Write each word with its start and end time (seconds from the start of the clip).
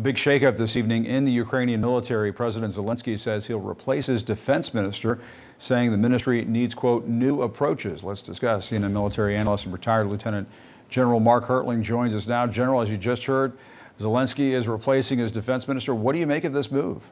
A 0.00 0.02
big 0.02 0.16
shakeup 0.16 0.56
this 0.56 0.78
evening 0.78 1.04
in 1.04 1.26
the 1.26 1.30
Ukrainian 1.30 1.82
military. 1.82 2.32
President 2.32 2.72
Zelensky 2.72 3.18
says 3.18 3.48
he'll 3.48 3.60
replace 3.60 4.06
his 4.06 4.22
defense 4.22 4.72
minister, 4.72 5.18
saying 5.58 5.90
the 5.90 5.98
ministry 5.98 6.42
needs, 6.46 6.74
quote, 6.74 7.04
new 7.04 7.42
approaches. 7.42 8.02
Let's 8.02 8.22
discuss. 8.22 8.70
CNN 8.70 8.92
military 8.92 9.36
analyst 9.36 9.66
and 9.66 9.74
retired 9.74 10.06
Lieutenant 10.06 10.48
General 10.88 11.20
Mark 11.20 11.44
Hertling 11.44 11.82
joins 11.82 12.14
us 12.14 12.26
now. 12.26 12.46
General, 12.46 12.80
as 12.80 12.90
you 12.90 12.96
just 12.96 13.26
heard, 13.26 13.52
Zelensky 13.98 14.52
is 14.52 14.66
replacing 14.66 15.18
his 15.18 15.30
defense 15.30 15.68
minister. 15.68 15.94
What 15.94 16.14
do 16.14 16.18
you 16.18 16.26
make 16.26 16.44
of 16.44 16.54
this 16.54 16.70
move? 16.70 17.10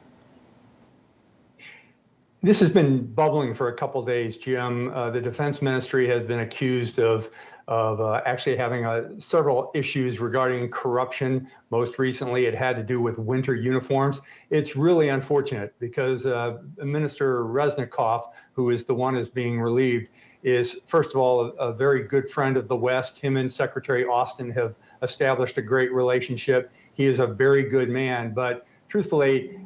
This 2.41 2.59
has 2.59 2.71
been 2.71 3.05
bubbling 3.05 3.53
for 3.53 3.67
a 3.67 3.73
couple 3.75 4.01
days, 4.01 4.35
Jim. 4.35 4.91
Uh, 4.95 5.11
the 5.11 5.21
defense 5.21 5.61
ministry 5.61 6.07
has 6.07 6.23
been 6.23 6.39
accused 6.39 6.97
of 6.97 7.29
of 7.69 8.01
uh, 8.01 8.19
actually 8.25 8.57
having 8.57 8.83
uh, 8.83 9.07
several 9.19 9.69
issues 9.75 10.19
regarding 10.19 10.67
corruption. 10.71 11.47
Most 11.69 11.99
recently, 11.99 12.47
it 12.47 12.55
had 12.55 12.75
to 12.77 12.83
do 12.83 12.99
with 12.99 13.19
winter 13.19 13.53
uniforms. 13.53 14.21
It's 14.49 14.75
really 14.75 15.09
unfortunate 15.09 15.75
because 15.77 16.25
uh, 16.25 16.57
Minister 16.77 17.43
Reznikov, 17.43 18.31
who 18.53 18.71
is 18.71 18.85
the 18.85 18.95
one 18.95 19.15
is 19.15 19.29
being 19.29 19.61
relieved, 19.61 20.07
is 20.41 20.77
first 20.87 21.11
of 21.11 21.17
all 21.17 21.41
a, 21.45 21.49
a, 21.57 21.71
very 21.71 22.01
good 22.01 22.27
friend 22.31 22.57
of 22.57 22.67
the 22.67 22.75
West. 22.75 23.19
Him 23.19 23.37
and 23.37 23.51
Secretary 23.51 24.03
Austin 24.03 24.49
have 24.49 24.73
established 25.03 25.59
a 25.59 25.61
great 25.61 25.93
relationship. 25.93 26.71
He 26.93 27.05
is 27.05 27.19
a 27.19 27.27
very 27.27 27.61
good 27.61 27.89
man, 27.89 28.33
but 28.33 28.65
truthfully, 28.87 29.59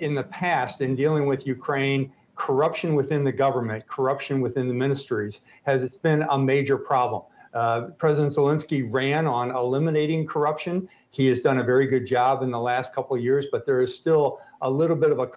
in 0.00 0.16
the 0.16 0.24
past, 0.24 0.80
in 0.80 0.96
dealing 0.96 1.26
with 1.26 1.46
Ukraine 1.46 2.12
corruption 2.34 2.96
within 2.96 3.22
the 3.22 3.30
government, 3.30 3.86
corruption 3.86 4.40
within 4.40 4.66
the 4.66 4.74
ministries 4.74 5.40
has 5.62 5.96
been 5.96 6.22
a 6.30 6.38
major 6.38 6.76
problem. 6.76 7.22
Uh, 7.54 7.82
President 7.98 8.32
Zelensky 8.32 8.86
ran 8.92 9.26
on 9.26 9.50
eliminating 9.52 10.26
corruption. 10.26 10.88
He 11.10 11.26
has 11.28 11.40
done 11.40 11.58
a 11.58 11.62
very 11.62 11.86
good 11.86 12.04
job 12.04 12.42
in 12.42 12.50
the 12.50 12.58
last 12.58 12.92
couple 12.92 13.16
of 13.16 13.22
years, 13.22 13.46
but 13.52 13.64
there 13.64 13.80
is 13.80 13.96
still 13.96 14.40
a 14.62 14.70
little 14.70 14.96
bit 14.96 15.12
of 15.12 15.20
a 15.20 15.30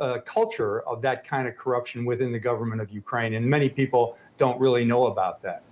uh, 0.00 0.20
culture 0.22 0.80
of 0.80 1.02
that 1.02 1.26
kind 1.26 1.46
of 1.46 1.56
corruption 1.56 2.06
within 2.06 2.32
the 2.32 2.38
government 2.38 2.80
of 2.80 2.90
Ukraine, 2.90 3.34
and 3.34 3.44
many 3.44 3.68
people 3.68 4.16
don't 4.38 4.58
really 4.58 4.86
know 4.86 5.06
about 5.06 5.42
that. 5.42 5.62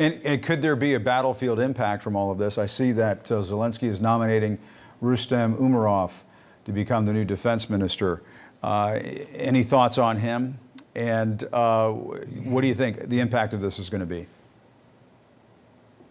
And, 0.00 0.20
and 0.24 0.42
could 0.42 0.62
there 0.62 0.74
be 0.74 0.94
a 0.94 1.00
battlefield 1.00 1.60
impact 1.60 2.02
from 2.02 2.16
all 2.16 2.32
of 2.32 2.38
this? 2.38 2.58
I 2.58 2.66
see 2.66 2.90
that 2.92 3.30
uh, 3.30 3.42
Zelensky 3.42 3.88
is 3.88 4.00
nominating 4.00 4.58
Rustem 5.00 5.56
Umerov 5.56 6.22
to 6.64 6.72
become 6.72 7.04
the 7.04 7.12
new 7.12 7.24
defense 7.24 7.70
minister. 7.70 8.22
Uh, 8.62 8.98
any 9.34 9.62
thoughts 9.62 9.98
on 9.98 10.16
him? 10.16 10.58
And 10.96 11.44
uh, 11.52 11.90
what 11.90 12.62
do 12.62 12.66
you 12.66 12.74
think 12.74 13.08
the 13.08 13.20
impact 13.20 13.54
of 13.54 13.60
this 13.60 13.78
is 13.78 13.88
going 13.88 14.00
to 14.00 14.06
be? 14.06 14.26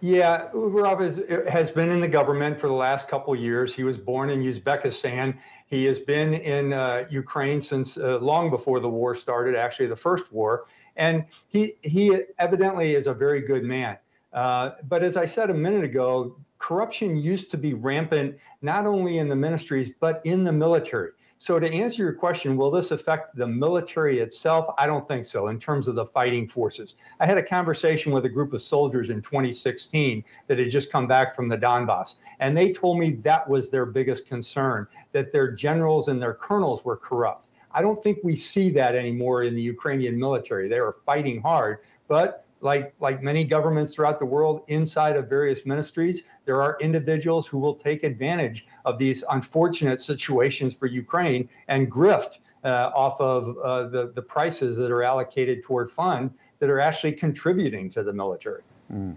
Yeah, 0.02 0.47
Umerov 0.53 1.02
is, 1.02 1.50
has 1.50 1.72
been 1.72 1.89
in 1.89 2.00
the 2.00 2.08
government 2.08 2.58
for 2.58 2.67
the 2.67 2.73
last 2.73 3.09
couple 3.09 3.36
years. 3.36 3.73
He 3.73 3.83
was 3.83 3.97
born 3.97 4.30
in 4.30 4.41
Uzbekistan. 4.41 5.38
He 5.66 5.83
has 5.86 6.00
been 6.00 6.36
in 6.36 6.72
uh, 6.72 7.06
Ukraine 7.09 7.61
since 7.61 7.97
uh, 7.97 8.17
long 8.19 8.50
before 8.50 8.80
the 8.80 8.88
war 8.88 9.14
started, 9.14 9.56
actually 9.56 9.88
the 9.88 9.97
first 9.97 10.31
war. 10.31 10.67
And 10.95 11.25
he, 11.50 11.73
he 11.81 12.17
evidently 12.38 12.95
is 12.95 13.08
a 13.08 13.14
very 13.14 13.41
good 13.41 13.64
man. 13.64 13.97
Uh, 14.31 14.72
but 14.88 15.03
as 15.03 15.17
I 15.17 15.25
said 15.25 15.50
a 15.50 15.53
minute 15.53 15.83
ago, 15.83 16.38
corruption 16.59 17.17
used 17.17 17.52
to 17.52 17.58
be 17.58 17.73
rampant 17.73 18.38
not 18.61 18.86
only 18.86 19.17
in 19.17 19.28
the 19.28 19.36
ministries, 19.36 19.91
but 20.00 20.22
in 20.25 20.45
the 20.45 20.52
military. 20.53 21.11
So 21.41 21.57
to 21.57 21.71
answer 21.71 22.03
your 22.03 22.13
question, 22.13 22.57
will 22.57 22.69
this 22.69 22.91
affect 22.91 23.33
the 23.33 23.47
military 23.47 24.19
itself? 24.19 24.75
I 24.77 24.85
don't 24.85 25.07
think 25.07 25.25
so 25.25 25.47
in 25.47 25.57
terms 25.57 25.87
of 25.87 25.95
the 25.95 26.05
fighting 26.05 26.45
forces. 26.49 26.95
I 27.21 27.25
had 27.25 27.37
a 27.37 27.43
conversation 27.43 28.11
with 28.11 28.25
a 28.25 28.29
group 28.29 28.51
of 28.51 28.61
soldiers 28.61 29.09
in 29.09 29.21
2016 29.21 30.25
that 30.47 30.59
had 30.59 30.69
just 30.69 30.91
come 30.91 31.07
back 31.07 31.33
from 31.33 31.47
the 31.47 31.57
Donbass, 31.57 32.15
and 32.41 32.57
they 32.57 32.73
told 32.73 32.99
me 32.99 33.11
that 33.23 33.49
was 33.49 33.69
their 33.69 33.85
biggest 33.85 34.27
concern, 34.27 34.85
that 35.13 35.31
their 35.31 35.49
generals 35.49 36.09
and 36.09 36.21
their 36.21 36.33
colonels 36.33 36.83
were 36.83 36.97
corrupt. 36.97 37.45
I 37.71 37.81
don't 37.81 38.03
think 38.03 38.19
we 38.21 38.35
see 38.35 38.69
that 38.71 38.93
anymore 38.93 39.44
in 39.44 39.55
the 39.55 39.61
Ukrainian 39.61 40.19
military. 40.19 40.67
They 40.67 40.79
are 40.79 40.97
fighting 41.05 41.41
hard, 41.41 41.78
but 42.09 42.44
like 42.62 42.94
like 43.00 43.22
many 43.22 43.44
governments 43.44 43.94
throughout 43.94 44.20
the 44.20 44.25
world 44.25 44.64
inside 44.68 45.16
of 45.16 45.30
various 45.30 45.66
ministries 45.66 46.24
there 46.46 46.62
are 46.62 46.78
individuals 46.81 47.47
who 47.47 47.58
will 47.58 47.75
take 47.75 48.03
advantage 48.03 48.68
of 48.86 48.97
these 48.97 49.24
unfortunate 49.30 50.02
situations 50.02 50.75
for 50.75 50.86
ukraine 50.88 51.47
and 51.68 51.92
grift 51.92 52.40
uh, 52.66 52.92
off 52.94 53.20
of 53.22 53.58
uh, 53.59 53.88
the, 53.88 54.12
the 54.16 54.22
prices 54.22 54.75
that 54.75 54.92
are 54.92 55.03
allocated 55.03 55.64
toward 55.64 55.90
fund 55.90 56.31
that 56.59 56.70
are 56.70 56.80
actually 56.80 57.14
contributing 57.14 57.90
to 57.90 58.03
the 58.03 58.14
military 58.14 58.62
mm. 58.91 59.16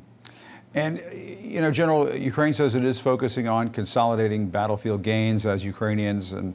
And, 0.74 1.02
you 1.42 1.60
know, 1.60 1.70
General, 1.70 2.14
Ukraine 2.14 2.54
says 2.54 2.74
it 2.74 2.84
is 2.84 2.98
focusing 2.98 3.46
on 3.46 3.68
consolidating 3.68 4.48
battlefield 4.48 5.02
gains 5.02 5.44
as 5.44 5.64
Ukrainians 5.64 6.32
and 6.32 6.54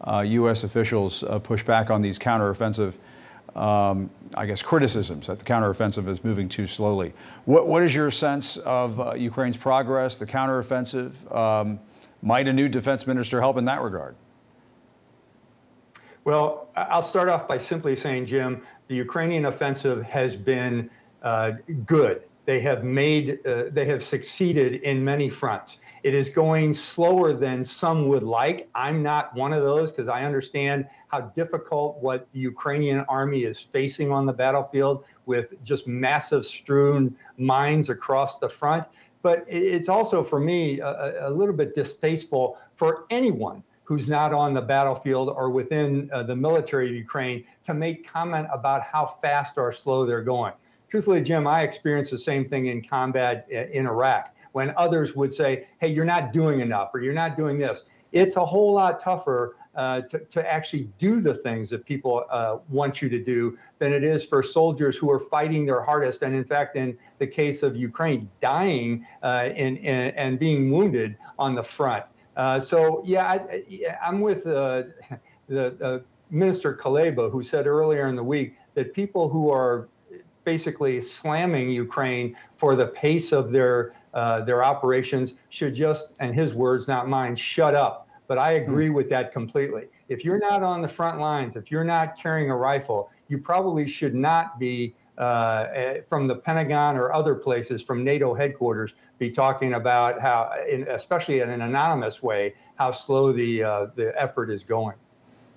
uh, 0.00 0.24
U.S. 0.26 0.64
officials 0.64 1.22
uh, 1.22 1.38
push 1.38 1.62
back 1.62 1.90
on 1.90 2.00
these 2.00 2.18
counteroffensive 2.18 2.96
um, 3.54 4.10
I 4.34 4.46
guess, 4.46 4.62
criticisms 4.62 5.26
that 5.26 5.38
the 5.38 5.44
counteroffensive 5.44 6.08
is 6.08 6.22
moving 6.22 6.48
too 6.48 6.66
slowly. 6.66 7.12
What, 7.44 7.66
what 7.68 7.82
is 7.82 7.94
your 7.94 8.10
sense 8.10 8.56
of 8.58 9.00
uh, 9.00 9.14
Ukraine's 9.14 9.56
progress, 9.56 10.16
the 10.16 10.26
counteroffensive? 10.26 11.34
Um, 11.34 11.80
might 12.22 12.48
a 12.48 12.52
new 12.52 12.68
defense 12.68 13.06
minister 13.06 13.40
help 13.40 13.56
in 13.56 13.64
that 13.66 13.80
regard? 13.80 14.16
Well, 16.24 16.68
I'll 16.76 17.02
start 17.02 17.28
off 17.28 17.48
by 17.48 17.58
simply 17.58 17.96
saying, 17.96 18.26
Jim, 18.26 18.62
the 18.88 18.94
Ukrainian 18.96 19.46
offensive 19.46 20.02
has 20.02 20.36
been 20.36 20.90
uh, 21.22 21.52
good. 21.86 22.22
They 22.48 22.60
have 22.60 22.82
made, 22.82 23.46
uh, 23.46 23.64
they 23.70 23.84
have 23.84 24.02
succeeded 24.02 24.76
in 24.76 25.04
many 25.04 25.28
fronts. 25.28 25.80
It 26.02 26.14
is 26.14 26.30
going 26.30 26.72
slower 26.72 27.34
than 27.34 27.62
some 27.62 28.08
would 28.08 28.22
like. 28.22 28.70
I'm 28.74 29.02
not 29.02 29.34
one 29.34 29.52
of 29.52 29.62
those 29.62 29.92
because 29.92 30.08
I 30.08 30.24
understand 30.24 30.86
how 31.08 31.20
difficult 31.20 31.98
what 32.00 32.26
the 32.32 32.40
Ukrainian 32.40 33.00
army 33.00 33.42
is 33.44 33.60
facing 33.60 34.10
on 34.10 34.24
the 34.24 34.32
battlefield 34.32 35.04
with 35.26 35.62
just 35.62 35.86
massive 35.86 36.46
strewn 36.46 37.14
mines 37.36 37.90
across 37.90 38.38
the 38.38 38.48
front. 38.48 38.86
But 39.20 39.44
it's 39.46 39.90
also, 39.90 40.24
for 40.24 40.40
me, 40.40 40.80
a, 40.80 41.28
a 41.28 41.30
little 41.30 41.54
bit 41.54 41.74
distasteful 41.74 42.56
for 42.76 43.04
anyone 43.10 43.62
who's 43.84 44.08
not 44.08 44.32
on 44.32 44.54
the 44.54 44.62
battlefield 44.62 45.28
or 45.28 45.50
within 45.50 46.08
uh, 46.14 46.22
the 46.22 46.36
military 46.36 46.88
of 46.88 46.94
Ukraine 46.94 47.44
to 47.66 47.74
make 47.74 48.10
comment 48.10 48.48
about 48.50 48.80
how 48.82 49.18
fast 49.20 49.58
or 49.58 49.70
slow 49.70 50.06
they're 50.06 50.22
going. 50.22 50.54
Truthfully, 50.90 51.20
Jim, 51.20 51.46
I 51.46 51.62
experienced 51.62 52.10
the 52.10 52.18
same 52.18 52.44
thing 52.44 52.66
in 52.66 52.82
combat 52.82 53.46
uh, 53.52 53.66
in 53.66 53.86
Iraq 53.86 54.34
when 54.52 54.72
others 54.76 55.14
would 55.14 55.34
say, 55.34 55.68
hey, 55.78 55.88
you're 55.88 56.04
not 56.04 56.32
doing 56.32 56.60
enough 56.60 56.90
or 56.94 57.00
you're 57.00 57.14
not 57.14 57.36
doing 57.36 57.58
this. 57.58 57.84
It's 58.12 58.36
a 58.36 58.44
whole 58.44 58.72
lot 58.72 59.00
tougher 59.02 59.56
uh, 59.74 60.00
to, 60.02 60.18
to 60.18 60.52
actually 60.52 60.88
do 60.98 61.20
the 61.20 61.34
things 61.34 61.70
that 61.70 61.84
people 61.84 62.24
uh, 62.30 62.58
want 62.68 63.00
you 63.00 63.08
to 63.08 63.22
do 63.22 63.56
than 63.78 63.92
it 63.92 64.02
is 64.02 64.24
for 64.24 64.42
soldiers 64.42 64.96
who 64.96 65.10
are 65.10 65.20
fighting 65.20 65.66
their 65.66 65.82
hardest. 65.82 66.22
And 66.22 66.34
in 66.34 66.44
fact, 66.44 66.76
in 66.76 66.98
the 67.18 67.26
case 67.26 67.62
of 67.62 67.76
Ukraine, 67.76 68.28
dying 68.40 69.06
uh, 69.22 69.50
and, 69.54 69.78
and, 69.78 70.38
being 70.38 70.72
wounded 70.72 71.16
on 71.38 71.54
the 71.54 71.62
front. 71.62 72.04
Uh, 72.36 72.58
so, 72.58 73.02
yeah, 73.04 73.24
I, 73.26 74.08
am 74.08 74.20
with 74.20 74.46
uh, 74.46 74.84
the 75.48 76.02
Minister 76.30 76.74
Kuleba, 76.74 77.30
who 77.30 77.42
said 77.42 77.66
earlier 77.66 78.08
in 78.08 78.16
the 78.16 78.24
week 78.24 78.56
that 78.74 78.94
people 78.94 79.28
who 79.28 79.50
are 79.50 79.88
basically 80.48 80.98
slamming 81.02 81.68
Ukraine 81.68 82.34
for 82.56 82.74
the 82.74 82.86
pace 82.86 83.32
of 83.32 83.52
their 83.52 83.92
uh, 84.14 84.40
their 84.40 84.64
operations 84.64 85.34
should 85.50 85.74
just, 85.74 86.04
and 86.20 86.34
his 86.34 86.54
words, 86.54 86.88
not 86.88 87.06
mine, 87.06 87.36
shut 87.36 87.74
up. 87.74 88.08
But 88.28 88.38
I 88.38 88.58
hmm. 88.58 88.64
agree 88.64 88.88
with 88.88 89.10
that 89.10 89.30
completely. 89.30 89.88
If 90.08 90.24
you're 90.24 90.38
not 90.38 90.62
on 90.62 90.80
the 90.80 90.88
front 90.88 91.20
lines, 91.20 91.54
if 91.54 91.70
you're 91.70 91.84
not 91.84 92.18
carrying 92.18 92.50
a 92.50 92.56
rifle, 92.56 93.10
you 93.28 93.36
probably 93.36 93.86
should 93.86 94.14
not 94.14 94.58
be 94.58 94.94
uh, 95.18 95.66
eh, 95.74 96.00
from 96.08 96.26
the 96.26 96.36
Pentagon 96.36 96.96
or 96.96 97.12
other 97.12 97.34
places, 97.34 97.82
from 97.82 98.02
NATO 98.02 98.32
headquarters, 98.32 98.94
be 99.18 99.30
talking 99.30 99.74
about 99.74 100.18
how, 100.18 100.50
in, 100.66 100.88
especially 100.88 101.40
in 101.40 101.50
an 101.50 101.60
anonymous 101.60 102.22
way, 102.22 102.54
how 102.76 102.90
slow 102.92 103.32
the 103.32 103.62
uh, 103.62 103.86
the 103.96 104.08
effort 104.18 104.48
is 104.48 104.64
going. 104.64 104.96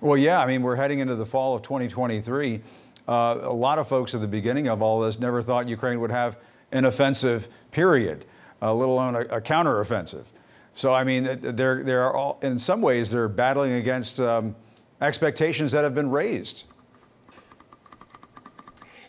Well, 0.02 0.18
yeah, 0.18 0.40
I 0.42 0.46
mean, 0.46 0.62
we're 0.62 0.76
heading 0.76 0.98
into 0.98 1.14
the 1.14 1.24
fall 1.24 1.54
of 1.54 1.62
2023. 1.62 2.60
Uh, 3.08 3.38
a 3.42 3.52
lot 3.52 3.78
of 3.78 3.88
folks 3.88 4.14
at 4.14 4.20
the 4.20 4.28
beginning 4.28 4.68
of 4.68 4.80
all 4.80 5.00
this 5.00 5.18
never 5.18 5.42
thought 5.42 5.68
Ukraine 5.68 6.00
would 6.00 6.12
have 6.12 6.38
an 6.70 6.84
offensive 6.84 7.48
period 7.70 8.24
uh, 8.62 8.72
let 8.72 8.88
alone 8.88 9.16
a, 9.16 9.20
a 9.22 9.40
counteroffensive. 9.40 10.26
So 10.74 10.94
I 10.94 11.04
mean, 11.04 11.24
they're 11.42 11.82
they're 11.82 12.12
all 12.14 12.38
in 12.40 12.58
some 12.58 12.80
ways 12.80 13.10
they're 13.10 13.28
battling 13.28 13.72
against 13.72 14.20
um, 14.20 14.54
expectations 15.02 15.72
that 15.72 15.84
have 15.84 15.94
been 15.94 16.10
raised. 16.10 16.64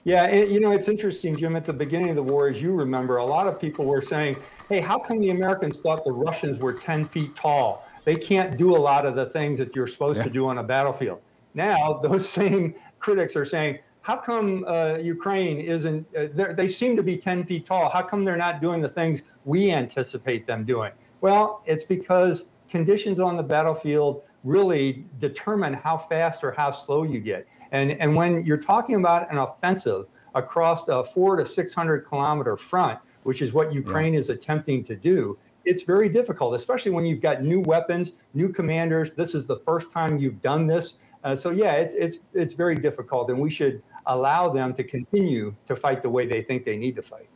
Yeah, 0.03 0.25
it, 0.25 0.49
you 0.49 0.59
know, 0.59 0.71
it's 0.71 0.89
interesting, 0.89 1.37
Jim. 1.37 1.55
At 1.55 1.65
the 1.65 1.71
beginning 1.71 2.09
of 2.09 2.17
the 2.17 2.23
war, 2.23 2.49
as 2.49 2.61
you 2.61 2.73
remember, 2.73 3.17
a 3.17 3.25
lot 3.25 3.47
of 3.47 3.61
people 3.61 3.85
were 3.85 4.01
saying, 4.01 4.35
"Hey, 4.67 4.81
how 4.81 4.99
come 4.99 5.19
the 5.19 5.29
Americans 5.29 5.79
thought 5.79 6.03
the 6.03 6.11
Russians 6.11 6.59
were 6.59 6.73
10 6.73 7.07
feet 7.07 7.33
tall? 7.35 7.87
They 8.03 8.17
can't 8.17 8.57
do 8.57 8.75
a 8.75 8.77
lot 8.79 9.05
of 9.05 9.15
the 9.15 9.27
things 9.27 9.57
that 9.59 9.73
you're 9.73 9.87
supposed 9.87 10.17
yeah. 10.17 10.23
to 10.23 10.29
do 10.29 10.47
on 10.47 10.57
a 10.57 10.63
battlefield." 10.63 11.21
Now, 11.53 11.93
those 11.93 12.27
same 12.41 12.75
critics 12.99 13.35
are 13.35 13.45
saying, 13.45 13.79
how 14.01 14.17
come 14.17 14.65
uh, 14.67 14.97
Ukraine 15.01 15.59
isn't, 15.59 16.05
uh, 16.15 16.53
they 16.53 16.67
seem 16.67 16.97
to 16.97 17.03
be 17.03 17.17
10 17.17 17.45
feet 17.45 17.65
tall. 17.65 17.89
How 17.89 18.01
come 18.01 18.25
they're 18.25 18.35
not 18.35 18.61
doing 18.61 18.81
the 18.81 18.89
things 18.89 19.21
we 19.45 19.71
anticipate 19.71 20.45
them 20.45 20.65
doing? 20.65 20.91
Well, 21.21 21.63
it's 21.65 21.85
because 21.85 22.45
conditions 22.69 23.19
on 23.19 23.37
the 23.37 23.43
battlefield 23.43 24.23
really 24.43 25.05
determine 25.19 25.73
how 25.73 25.97
fast 25.97 26.43
or 26.43 26.51
how 26.51 26.71
slow 26.71 27.03
you 27.03 27.21
get. 27.21 27.47
And, 27.71 27.91
and 27.93 28.13
when 28.13 28.45
you're 28.45 28.57
talking 28.57 28.95
about 28.95 29.31
an 29.31 29.37
offensive 29.37 30.07
across 30.35 30.87
a 30.89 31.03
four 31.03 31.37
to 31.37 31.45
600 31.45 32.01
kilometer 32.05 32.57
front, 32.57 32.99
which 33.23 33.41
is 33.41 33.53
what 33.53 33.73
Ukraine 33.73 34.13
yeah. 34.13 34.19
is 34.19 34.29
attempting 34.29 34.83
to 34.83 34.97
do, 34.97 35.37
it's 35.65 35.83
very 35.83 36.09
difficult, 36.09 36.55
especially 36.55 36.91
when 36.91 37.05
you've 37.05 37.21
got 37.21 37.41
new 37.41 37.61
weapons, 37.61 38.13
new 38.33 38.49
commanders. 38.49 39.13
This 39.13 39.33
is 39.33 39.45
the 39.47 39.59
first 39.59 39.91
time 39.91 40.17
you've 40.17 40.41
done 40.41 40.67
this. 40.67 40.95
Uh, 41.23 41.35
so 41.35 41.51
yeah, 41.51 41.73
it, 41.73 41.93
it's 41.97 42.19
it's 42.33 42.53
very 42.53 42.75
difficult, 42.75 43.29
and 43.29 43.39
we 43.39 43.49
should 43.49 43.81
allow 44.07 44.49
them 44.49 44.73
to 44.73 44.83
continue 44.83 45.55
to 45.67 45.75
fight 45.75 46.03
the 46.03 46.09
way 46.09 46.25
they 46.25 46.41
think 46.41 46.65
they 46.65 46.77
need 46.77 46.95
to 46.95 47.01
fight. 47.01 47.29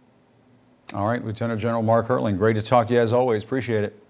All 0.93 1.07
right, 1.07 1.23
Lieutenant 1.23 1.59
General 1.59 1.83
Mark 1.83 2.07
Hertling, 2.07 2.37
great 2.37 2.53
to 2.53 2.61
talk 2.61 2.87
to 2.87 2.93
you 2.93 2.99
as 2.99 3.13
always. 3.13 3.43
Appreciate 3.43 3.83
it. 3.83 4.01